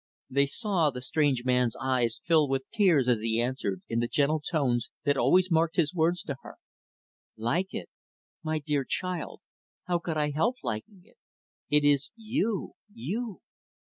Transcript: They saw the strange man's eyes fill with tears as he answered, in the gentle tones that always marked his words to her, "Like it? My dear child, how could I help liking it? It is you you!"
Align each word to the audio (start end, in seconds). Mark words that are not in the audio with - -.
They 0.31 0.47
saw 0.47 0.89
the 0.89 0.99
strange 0.99 1.45
man's 1.45 1.75
eyes 1.75 2.21
fill 2.25 2.47
with 2.47 2.71
tears 2.71 3.07
as 3.07 3.19
he 3.19 3.39
answered, 3.39 3.83
in 3.87 3.99
the 3.99 4.07
gentle 4.07 4.39
tones 4.39 4.89
that 5.05 5.15
always 5.15 5.51
marked 5.51 5.75
his 5.75 5.93
words 5.93 6.23
to 6.23 6.37
her, 6.41 6.55
"Like 7.37 7.71
it? 7.71 7.87
My 8.41 8.57
dear 8.57 8.83
child, 8.83 9.41
how 9.83 9.99
could 9.99 10.17
I 10.17 10.31
help 10.31 10.55
liking 10.63 11.03
it? 11.03 11.17
It 11.69 11.83
is 11.83 12.09
you 12.15 12.71
you!" 12.91 13.41